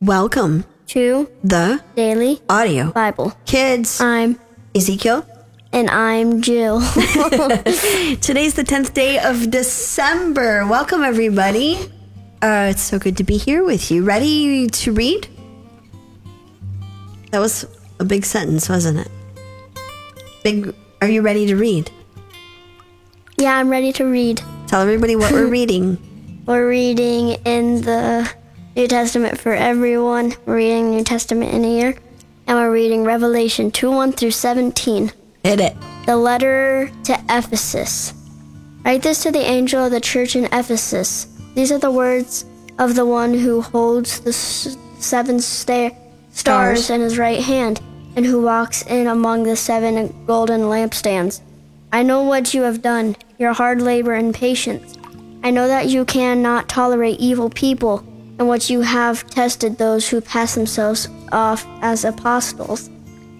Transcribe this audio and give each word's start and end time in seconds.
Welcome 0.00 0.64
to 0.88 1.28
the 1.42 1.82
Daily 1.96 2.40
audio 2.48 2.92
Bible. 2.92 3.32
kids. 3.46 4.00
I'm 4.00 4.38
Ezekiel. 4.74 5.26
and 5.72 5.90
I'm 5.90 6.40
Jill. 6.40 6.80
Today's 8.20 8.54
the 8.54 8.64
tenth 8.66 8.94
day 8.94 9.18
of 9.18 9.50
December. 9.50 10.66
Welcome 10.66 11.02
everybody. 11.02 11.76
Uh, 12.40 12.68
it's 12.70 12.82
so 12.82 12.98
good 12.98 13.16
to 13.16 13.24
be 13.24 13.36
here 13.36 13.64
with 13.64 13.90
you. 13.90 14.04
Ready 14.04 14.68
to 14.68 14.92
read? 14.92 15.28
That 17.32 17.40
was 17.40 17.66
a 17.98 18.04
big 18.04 18.24
sentence, 18.24 18.68
wasn't 18.68 19.00
it? 19.00 19.08
Big. 20.44 20.74
Are 21.02 21.08
you 21.08 21.22
ready 21.22 21.46
to 21.46 21.56
read? 21.56 21.90
yeah, 23.40 23.56
I'm 23.56 23.68
ready 23.68 23.92
to 23.92 24.04
read. 24.04 24.42
Tell 24.66 24.80
everybody 24.80 25.14
what 25.16 25.30
we're 25.32 25.46
reading. 25.58 25.96
We're 26.46 26.68
reading 26.68 27.30
in 27.44 27.82
the 27.82 28.28
New 28.78 28.86
Testament 28.86 29.40
for 29.40 29.52
everyone. 29.54 30.34
We're 30.46 30.58
reading 30.58 30.92
New 30.92 31.02
Testament 31.02 31.52
in 31.52 31.64
a 31.64 31.68
year. 31.68 31.96
And 32.46 32.56
we're 32.56 32.72
reading 32.72 33.02
Revelation 33.02 33.72
2 33.72 33.90
1 33.90 34.12
through 34.12 34.30
17. 34.30 35.10
Hit 35.42 35.58
it. 35.58 35.76
The 36.06 36.16
letter 36.16 36.88
to 37.02 37.20
Ephesus. 37.28 38.14
Write 38.84 39.02
this 39.02 39.24
to 39.24 39.32
the 39.32 39.40
angel 39.40 39.84
of 39.84 39.90
the 39.90 40.00
church 40.00 40.36
in 40.36 40.44
Ephesus. 40.44 41.26
These 41.56 41.72
are 41.72 41.80
the 41.80 41.90
words 41.90 42.44
of 42.78 42.94
the 42.94 43.04
one 43.04 43.34
who 43.34 43.62
holds 43.62 44.20
the 44.20 44.32
seven 44.32 45.40
sta- 45.40 45.96
stars 46.30 46.84
Stars. 46.84 46.90
in 46.90 47.00
his 47.00 47.18
right 47.18 47.42
hand 47.42 47.80
and 48.14 48.24
who 48.24 48.40
walks 48.40 48.82
in 48.82 49.08
among 49.08 49.42
the 49.42 49.56
seven 49.56 50.24
golden 50.24 50.60
lampstands. 50.60 51.40
I 51.92 52.04
know 52.04 52.22
what 52.22 52.54
you 52.54 52.62
have 52.62 52.80
done, 52.80 53.16
your 53.40 53.54
hard 53.54 53.82
labor 53.82 54.14
and 54.14 54.32
patience. 54.32 54.96
I 55.42 55.50
know 55.50 55.66
that 55.66 55.88
you 55.88 56.04
cannot 56.04 56.68
tolerate 56.68 57.18
evil 57.18 57.50
people, 57.50 58.04
and 58.38 58.46
what 58.46 58.70
you 58.70 58.80
have 58.80 59.26
tested 59.30 59.78
those 59.78 60.08
who 60.08 60.20
pass 60.20 60.54
themselves 60.54 61.08
off 61.32 61.66
as 61.82 62.04
apostles, 62.04 62.88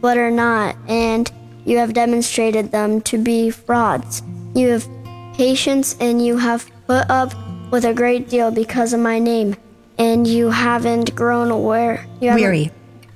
but 0.00 0.18
are 0.18 0.30
not, 0.30 0.76
and 0.88 1.30
you 1.64 1.78
have 1.78 1.92
demonstrated 1.94 2.70
them 2.72 3.00
to 3.02 3.18
be 3.18 3.50
frauds. 3.50 4.22
You 4.54 4.68
have 4.70 4.88
patience, 5.34 5.96
and 6.00 6.24
you 6.24 6.36
have 6.38 6.68
put 6.86 7.08
up 7.10 7.32
with 7.70 7.84
a 7.84 7.94
great 7.94 8.28
deal 8.28 8.50
because 8.50 8.92
of 8.92 9.00
my 9.00 9.18
name, 9.18 9.56
and 9.98 10.26
you 10.26 10.50
haven't 10.50 11.14
grown 11.14 11.50
aware. 11.50 12.06
You 12.20 12.34
Weary. 12.34 12.70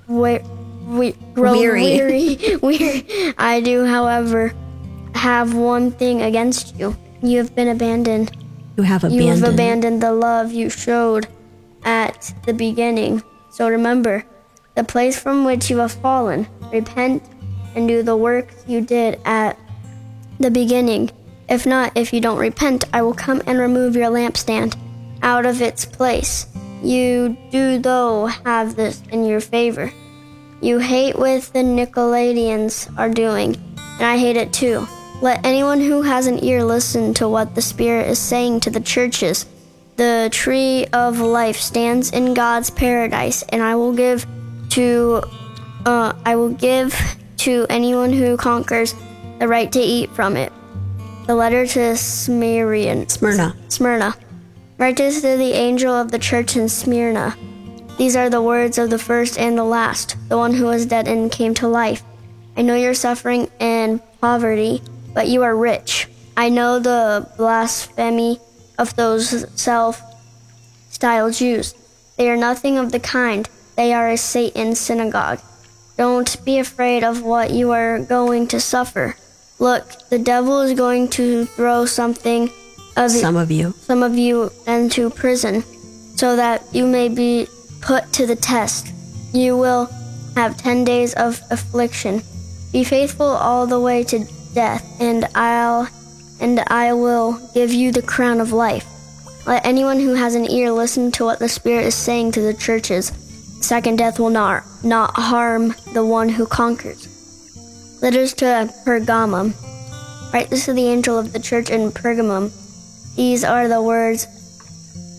we- 0.07 0.41
we- 0.87 1.17
grown 1.35 1.59
Weary. 1.59 1.83
weary. 1.83 2.57
weary. 2.63 3.35
I 3.39 3.61
do, 3.61 3.85
however, 3.87 4.53
have 5.15 5.55
one 5.55 5.91
thing 5.91 6.23
against 6.23 6.77
you. 6.79 6.97
You 7.23 7.39
have 7.39 7.55
been 7.55 7.69
abandoned. 7.69 8.37
You 8.77 8.83
have 8.85 9.05
abandoned. 9.05 9.25
You 9.25 9.31
have 9.31 9.55
abandoned 9.55 10.03
the 10.03 10.13
love 10.13 10.53
you 10.53 10.69
showed 10.71 11.27
at 11.85 12.35
the 12.45 12.53
beginning. 12.53 13.23
So 13.51 13.69
remember 13.69 14.25
the 14.75 14.85
place 14.85 15.21
from 15.21 15.45
which 15.45 15.71
you 15.71 15.79
have 15.79 15.93
fallen. 15.93 16.47
Repent 16.73 17.23
and 17.75 17.89
do 17.89 18.03
the 18.03 18.17
work 18.17 18.53
you 18.67 18.81
did 18.81 19.21
at 19.25 19.59
the 20.39 20.51
beginning. 20.51 21.11
If 21.49 21.67
not, 21.67 21.97
if 21.97 22.13
you 22.13 22.21
don't 22.21 22.39
repent, 22.39 22.85
I 22.93 23.03
will 23.03 23.15
come 23.15 23.43
and 23.47 23.59
remove 23.59 23.97
your 23.97 24.11
lampstand 24.11 24.77
out 25.23 25.47
of 25.47 25.61
its 25.61 25.85
place. 25.85 26.47
You 26.83 27.37
do, 27.51 27.79
though, 27.79 28.27
have 28.27 28.75
this 28.75 29.03
in 29.11 29.25
your 29.25 29.41
favor. 29.41 29.93
You 30.61 30.79
hate 30.79 31.19
what 31.19 31.43
the 31.53 31.61
Nicolaitans 31.61 32.97
are 32.99 33.09
doing, 33.09 33.57
and 33.77 34.03
I 34.03 34.17
hate 34.17 34.37
it 34.37 34.53
too. 34.53 34.87
Let 35.21 35.45
anyone 35.45 35.81
who 35.81 36.03
has 36.03 36.27
an 36.27 36.43
ear 36.43 36.65
listen 36.65 37.15
to 37.15 37.29
what 37.29 37.55
the 37.55 37.63
Spirit 37.63 38.09
is 38.09 38.19
saying 38.19 38.61
to 38.61 38.71
the 38.71 38.81
churches. 38.81 39.47
The 39.97 40.29
tree 40.33 40.87
of 40.93 41.21
life 41.21 41.57
stands 41.57 42.11
in 42.11 42.35
God's 42.35 42.71
paradise, 42.71 43.43
and 43.51 43.63
I 43.63 43.75
will 43.75 43.93
give 43.93 44.27
to 44.71 45.23
uh, 45.85 46.13
I 46.25 46.37
will 46.37 46.51
give 46.55 46.95
to 47.39 47.67
anyone 47.69 48.13
who 48.13 48.37
conquers 48.37 48.95
the 49.39 49.49
right 49.49 49.71
to 49.73 49.81
eat 49.81 50.11
from 50.11 50.37
it. 50.37 50.53
The 51.27 51.35
letter 51.35 51.67
to 51.67 51.97
Smyrna. 51.97 53.09
Smyrna. 53.09 53.57
Smyrna. 53.69 54.15
Write 54.79 54.97
this 54.97 55.21
to 55.21 55.37
the 55.37 55.53
angel 55.53 55.93
of 55.93 56.11
the 56.11 56.19
church 56.19 56.57
in 56.57 56.69
Smyrna. 56.69 57.37
These 57.99 58.17
are 58.17 58.31
the 58.31 58.43
words 58.43 58.79
of 58.79 58.91
the 58.91 58.99
first 58.99 59.39
and 59.39 59.57
the 59.57 59.65
last, 59.65 60.17
the 60.29 60.39
one 60.39 60.55
who 60.55 60.65
was 60.65 60.87
dead 60.87 61.07
and 61.07 61.31
came 61.31 61.55
to 61.55 61.69
life. 61.69 62.03
I 62.57 62.63
know 62.63 62.75
your 62.75 62.95
suffering 62.95 63.51
and 63.61 64.01
poverty, 64.21 64.83
but 65.15 65.29
you 65.29 65.43
are 65.43 65.55
rich. 65.55 66.09
I 66.37 66.49
know 66.49 66.79
the 66.79 67.29
blasphemy 67.37 68.41
of 68.79 68.95
those 68.97 69.47
self 69.61 70.03
styled 70.91 71.35
Jews. 71.35 71.75
They 72.17 72.31
are 72.31 72.37
nothing 72.37 72.79
of 72.79 72.93
the 72.93 73.01
kind, 73.01 73.49
they 73.77 73.93
are 73.93 74.11
a 74.11 74.17
Satan's 74.17 74.79
synagogue. 74.79 75.41
Don't 75.97 76.43
be 76.45 76.59
afraid 76.59 77.05
of 77.05 77.23
what 77.23 77.51
you 77.51 77.71
are 77.73 78.01
going 78.01 78.49
to 78.49 78.61
suffer. 78.61 79.17
Look, 79.59 80.09
the 80.09 80.19
devil 80.19 80.61
is 80.61 80.75
going 80.75 81.09
to 81.11 81.45
throw 81.47 81.85
something 81.87 82.51
of 82.97 83.11
Some 83.11 83.37
of 83.37 83.51
you. 83.51 83.73
some 83.81 84.03
of 84.03 84.17
you 84.17 84.51
into 84.67 85.11
prison, 85.11 85.63
so 86.17 86.37
that 86.37 86.63
you 86.73 86.87
may 86.87 87.09
be 87.09 87.47
put 87.81 88.13
to 88.15 88.27
the 88.27 88.37
test. 88.37 88.89
You 89.33 89.57
will 89.57 89.87
have 90.35 90.57
ten 90.57 90.85
days 90.85 91.15
of 91.15 91.41
affliction. 91.51 92.23
Be 92.73 92.85
faithful 92.85 93.27
all 93.27 93.67
the 93.67 93.81
way 93.81 94.05
to 94.05 94.27
death, 94.55 94.85
and 95.01 95.27
I'll 95.35 95.89
and 96.43 96.61
I 96.67 96.93
will 96.93 97.39
give 97.55 97.73
you 97.73 97.93
the 97.93 98.03
crown 98.03 98.41
of 98.41 98.53
life. 98.53 98.87
Let 99.47 99.65
anyone 99.65 100.01
who 100.01 100.15
has 100.15 100.35
an 100.35 100.51
ear 100.51 100.71
listen 100.71 101.11
to 101.13 101.25
what 101.25 101.39
the 101.39 101.49
Spirit 101.49 101.87
is 101.87 101.95
saying 101.95 102.33
to 102.33 102.41
the 102.41 102.53
churches. 102.53 103.13
Second 103.61 103.99
death 103.99 104.19
will 104.19 104.31
not 104.31 104.65
not 104.83 105.15
harm 105.15 105.75
the 105.93 106.05
one 106.05 106.29
who 106.29 106.45
conquers. 106.47 107.09
Letters 108.03 108.35
to 108.35 108.45
Pergamum. 108.85 109.55
Write 110.33 110.51
this 110.51 110.65
to 110.65 110.73
the 110.73 110.89
angel 110.89 111.19
of 111.19 111.33
the 111.33 111.39
church 111.39 111.71
in 111.71 111.93
Pergamum. 111.93 112.51
These 113.15 113.45
are 113.45 113.69
the 113.69 113.83
words 113.83 114.27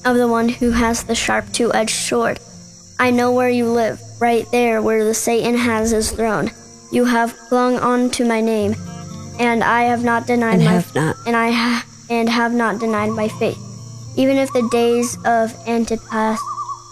of 0.04 0.18
the 0.18 0.28
one 0.28 0.50
who 0.50 0.72
has 0.72 1.04
the 1.04 1.16
sharp 1.16 1.52
two 1.54 1.74
edged 1.74 1.96
sword. 1.96 2.40
I 3.00 3.12
know 3.12 3.32
where 3.32 3.50
you 3.50 3.70
live, 3.70 4.02
right 4.20 4.46
there 4.52 4.82
where 4.82 5.06
the 5.06 5.14
Satan 5.14 5.56
has 5.56 5.92
his 5.92 6.12
throne. 6.12 6.52
You 6.92 7.06
have 7.06 7.38
clung 7.48 7.80
on 7.80 8.10
to 8.12 8.26
my 8.26 8.42
name, 8.42 8.76
and 9.40 9.64
I 9.64 9.84
have 9.84 10.04
not 10.04 10.28
denied 10.28 10.56
And 10.56 10.66
my 10.66 10.72
have 10.74 10.96
not. 10.96 11.16
and 11.26 11.36
I 11.36 11.52
ha- 11.52 11.86
and 12.10 12.30
have 12.30 12.54
not 12.54 12.80
denied 12.80 13.10
my 13.12 13.28
faith. 13.28 13.58
Even 14.16 14.38
if 14.38 14.52
the 14.54 14.68
days 14.72 15.18
of 15.26 15.54
Antipas, 15.68 16.40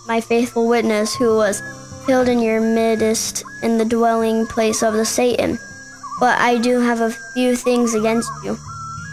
my 0.07 0.19
faithful 0.21 0.67
witness, 0.67 1.15
who 1.15 1.35
was 1.35 1.61
killed 2.05 2.27
in 2.27 2.39
your 2.41 2.59
midst 2.59 3.43
in 3.61 3.77
the 3.77 3.85
dwelling 3.85 4.47
place 4.47 4.81
of 4.81 4.93
the 4.95 5.05
Satan. 5.05 5.59
But 6.19 6.39
I 6.39 6.57
do 6.57 6.79
have 6.79 7.01
a 7.01 7.11
few 7.33 7.55
things 7.55 7.93
against 7.93 8.29
you. 8.43 8.57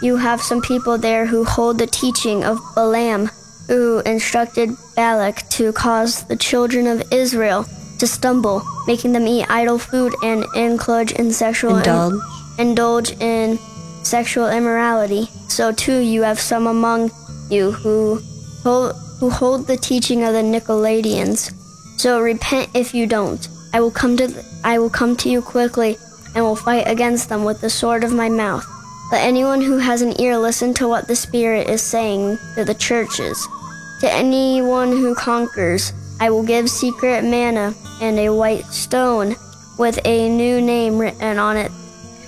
You 0.01 0.17
have 0.17 0.41
some 0.41 0.61
people 0.61 0.97
there 0.97 1.25
who 1.25 1.43
hold 1.43 1.77
the 1.77 1.87
teaching 1.87 2.43
of 2.43 2.59
Balaam, 2.75 3.29
who 3.67 3.99
instructed 3.99 4.75
Balak 4.95 5.47
to 5.51 5.71
cause 5.73 6.23
the 6.23 6.35
children 6.35 6.87
of 6.87 7.03
Israel 7.11 7.65
to 7.99 8.07
stumble, 8.07 8.63
making 8.87 9.11
them 9.11 9.27
eat 9.27 9.45
idol 9.49 9.77
food 9.77 10.15
and 10.23 10.45
indulge 10.55 11.11
in 11.11 11.31
sexual 11.31 11.77
Indulge. 11.77 12.13
Indulge 12.59 13.11
in 13.19 13.57
sexual 14.03 14.49
immorality. 14.49 15.29
So 15.47 15.71
too 15.71 15.99
you 15.99 16.21
have 16.23 16.39
some 16.39 16.67
among 16.67 17.11
you 17.49 17.71
who 17.71 18.21
hold, 18.63 18.95
who 19.19 19.29
hold 19.29 19.65
the 19.65 19.77
teaching 19.77 20.23
of 20.23 20.33
the 20.33 20.41
Nicolaitans. 20.41 21.53
So 21.99 22.21
repent 22.21 22.69
if 22.75 22.93
you 22.93 23.07
don't. 23.07 23.47
I 23.73 23.81
will 23.81 23.91
come 23.91 24.17
to 24.17 24.43
I 24.63 24.79
will 24.79 24.89
come 24.89 25.15
to 25.17 25.29
you 25.29 25.41
quickly 25.41 25.97
and 26.35 26.43
will 26.43 26.55
fight 26.55 26.87
against 26.87 27.29
them 27.29 27.43
with 27.43 27.61
the 27.61 27.69
sword 27.69 28.03
of 28.03 28.13
my 28.13 28.29
mouth. 28.29 28.65
Let 29.11 29.25
anyone 29.25 29.61
who 29.61 29.77
has 29.77 30.01
an 30.01 30.19
ear 30.21 30.37
listen 30.37 30.73
to 30.75 30.87
what 30.87 31.07
the 31.07 31.15
Spirit 31.15 31.67
is 31.67 31.81
saying 31.81 32.37
to 32.55 32.63
the 32.63 32.75
churches. 32.75 33.47
To 34.01 34.11
anyone 34.11 34.91
who 34.91 35.15
conquers, 35.15 35.93
I 36.19 36.29
will 36.29 36.43
give 36.43 36.69
secret 36.69 37.23
manna 37.23 37.73
and 38.01 38.19
a 38.19 38.29
white 38.29 38.65
stone 38.65 39.35
with 39.77 39.99
a 40.05 40.29
new 40.29 40.61
name 40.61 40.97
written 40.97 41.39
on 41.39 41.57
it. 41.57 41.71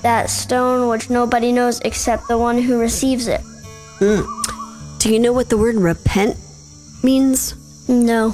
That 0.01 0.29
stone 0.29 0.89
which 0.89 1.09
nobody 1.09 1.51
knows 1.51 1.79
except 1.81 2.27
the 2.27 2.37
one 2.37 2.57
who 2.57 2.79
receives 2.79 3.27
it. 3.27 3.41
Hmm. 3.99 4.21
Do 4.97 5.11
you 5.13 5.19
know 5.19 5.33
what 5.33 5.49
the 5.49 5.57
word 5.57 5.75
repent 5.75 6.37
means? 7.03 7.55
No. 7.87 8.31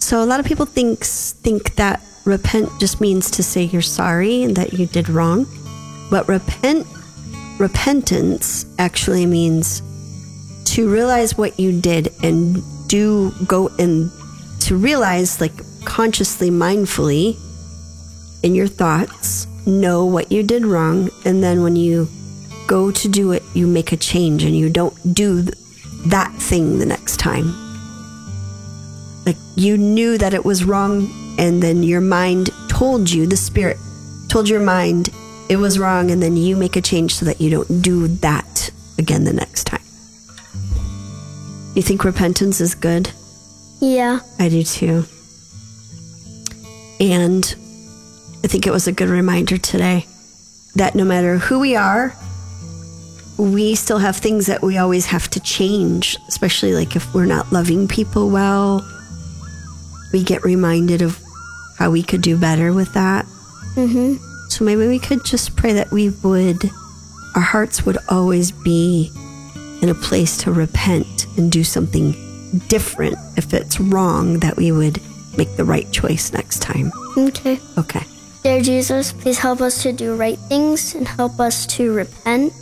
So 0.00 0.22
a 0.22 0.26
lot 0.26 0.40
of 0.40 0.46
people 0.46 0.66
thinks 0.66 1.32
think 1.32 1.74
that 1.76 2.02
repent 2.24 2.70
just 2.78 3.00
means 3.00 3.30
to 3.32 3.42
say 3.42 3.62
you're 3.62 3.82
sorry 3.82 4.42
and 4.42 4.56
that 4.56 4.72
you 4.72 4.86
did 4.86 5.08
wrong. 5.08 5.46
But 6.10 6.28
repent 6.28 6.86
repentance 7.58 8.66
actually 8.78 9.26
means 9.26 9.82
to 10.66 10.90
realize 10.90 11.38
what 11.38 11.58
you 11.58 11.80
did 11.80 12.12
and 12.22 12.62
do 12.88 13.32
go 13.46 13.68
and 13.78 14.10
to 14.60 14.76
realize 14.76 15.40
like 15.40 15.52
consciously 15.84 16.50
mindfully 16.50 17.38
in 18.42 18.54
your 18.54 18.66
thoughts 18.66 19.35
know 19.66 20.04
what 20.04 20.30
you 20.30 20.42
did 20.42 20.64
wrong 20.64 21.10
and 21.24 21.42
then 21.42 21.62
when 21.62 21.76
you 21.76 22.08
go 22.66 22.90
to 22.90 23.08
do 23.08 23.32
it 23.32 23.42
you 23.54 23.66
make 23.66 23.92
a 23.92 23.96
change 23.96 24.42
and 24.44 24.56
you 24.56 24.70
don't 24.70 25.14
do 25.14 25.42
th- 25.42 25.54
that 26.06 26.32
thing 26.34 26.78
the 26.78 26.86
next 26.86 27.18
time 27.18 27.52
Like 29.26 29.36
you 29.56 29.76
knew 29.76 30.16
that 30.18 30.34
it 30.34 30.44
was 30.44 30.64
wrong, 30.64 31.10
and 31.36 31.60
then 31.60 31.82
your 31.82 32.00
mind 32.00 32.50
told 32.68 33.10
you, 33.10 33.26
the 33.26 33.36
spirit 33.36 33.76
told 34.28 34.48
your 34.48 34.60
mind 34.60 35.10
it 35.48 35.56
was 35.56 35.80
wrong, 35.80 36.12
and 36.12 36.22
then 36.22 36.36
you 36.36 36.56
make 36.56 36.76
a 36.76 36.80
change 36.80 37.16
so 37.16 37.26
that 37.26 37.40
you 37.40 37.50
don't 37.50 37.82
do 37.82 38.06
that 38.06 38.70
again 38.98 39.24
the 39.24 39.32
next 39.32 39.64
time. 39.64 39.82
You 41.74 41.82
think 41.82 42.04
repentance 42.04 42.60
is 42.60 42.76
good? 42.76 43.10
Yeah. 43.80 44.20
I 44.38 44.48
do 44.48 44.62
too. 44.62 45.04
And 47.00 47.54
I 48.46 48.48
think 48.48 48.64
it 48.64 48.70
was 48.70 48.86
a 48.86 48.92
good 48.92 49.08
reminder 49.08 49.58
today 49.58 50.06
that 50.76 50.94
no 50.94 51.04
matter 51.04 51.36
who 51.36 51.58
we 51.58 51.74
are, 51.74 52.14
we 53.36 53.74
still 53.74 53.98
have 53.98 54.14
things 54.14 54.46
that 54.46 54.62
we 54.62 54.78
always 54.78 55.04
have 55.06 55.28
to 55.30 55.40
change, 55.40 56.16
especially 56.28 56.72
like 56.72 56.94
if 56.94 57.12
we're 57.12 57.26
not 57.26 57.50
loving 57.50 57.88
people 57.88 58.30
well. 58.30 58.88
We 60.12 60.22
get 60.22 60.44
reminded 60.44 61.02
of 61.02 61.20
how 61.76 61.90
we 61.90 62.04
could 62.04 62.22
do 62.22 62.38
better 62.38 62.72
with 62.72 62.94
that. 62.94 63.24
Mm-hmm. 63.74 64.14
So 64.48 64.64
maybe 64.64 64.86
we 64.86 65.00
could 65.00 65.24
just 65.24 65.56
pray 65.56 65.72
that 65.72 65.90
we 65.90 66.10
would, 66.10 66.70
our 67.34 67.42
hearts 67.42 67.84
would 67.84 67.98
always 68.08 68.52
be 68.52 69.10
in 69.82 69.88
a 69.88 69.94
place 69.94 70.36
to 70.44 70.52
repent 70.52 71.26
and 71.36 71.50
do 71.50 71.64
something 71.64 72.12
different 72.68 73.16
if 73.36 73.52
it's 73.52 73.80
wrong, 73.80 74.38
that 74.38 74.56
we 74.56 74.70
would 74.70 75.00
make 75.36 75.56
the 75.56 75.64
right 75.64 75.90
choice 75.90 76.32
next 76.32 76.62
time. 76.62 76.92
Okay. 77.16 77.58
Okay. 77.76 78.04
Dear 78.46 78.62
Jesus, 78.62 79.12
please 79.12 79.38
help 79.40 79.60
us 79.60 79.82
to 79.82 79.90
do 79.92 80.14
right 80.14 80.38
things 80.38 80.94
and 80.94 81.02
help 81.02 81.40
us 81.40 81.66
to 81.74 81.92
repent 81.92 82.54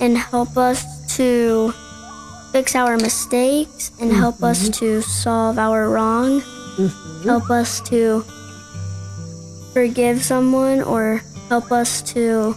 and 0.00 0.18
help 0.18 0.56
us 0.56 0.82
to 1.14 1.70
fix 2.50 2.74
our 2.74 2.96
mistakes 2.96 3.92
and 4.00 4.10
help 4.10 4.42
us 4.42 4.64
mm-hmm. 4.64 4.84
to 4.84 5.02
solve 5.02 5.60
our 5.60 5.90
wrong. 5.90 6.40
Mm-hmm. 6.40 7.22
Help 7.22 7.50
us 7.50 7.80
to 7.82 8.22
forgive 9.72 10.24
someone 10.24 10.82
or 10.82 11.22
help 11.48 11.70
us 11.70 12.02
to 12.10 12.56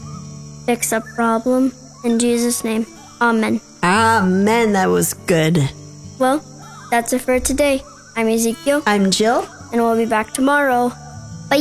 fix 0.66 0.92
a 0.92 1.02
problem. 1.02 1.72
In 2.04 2.18
Jesus' 2.18 2.64
name, 2.64 2.88
Amen. 3.22 3.62
Amen. 3.84 4.74
That 4.74 4.90
was 4.90 5.14
good. 5.14 5.70
Well, 6.18 6.42
that's 6.90 7.14
it 7.14 7.22
for 7.22 7.40
today. 7.40 7.84
I'm 8.16 8.28
Ezekiel, 8.28 8.82
I'm 8.88 9.12
Jill. 9.12 9.46
and 9.72 9.84
we'll 9.84 9.96
be 9.96 10.10
back 10.10 10.34
tomorrow. 10.34 10.92
Bye. 11.50 11.58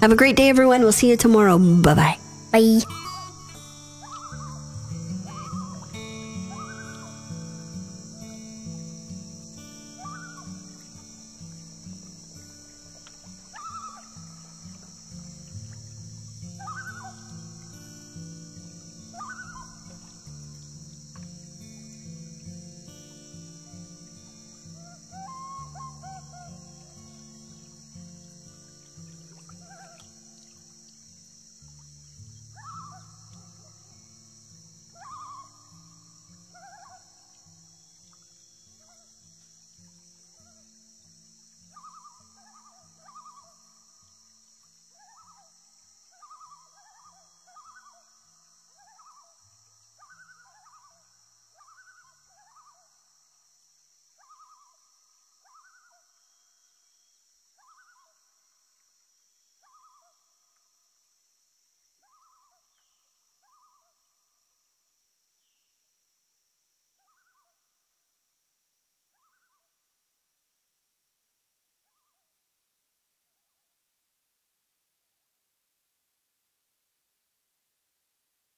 Have 0.00 0.12
a 0.12 0.16
great 0.16 0.36
day, 0.36 0.48
everyone. 0.48 0.82
We'll 0.82 0.92
see 0.92 1.08
you 1.10 1.16
tomorrow. 1.16 1.58
Bye 1.58 1.94
bye. 1.94 2.18
Bye. 2.52 2.80